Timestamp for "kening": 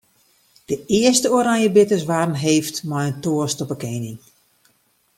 3.83-4.19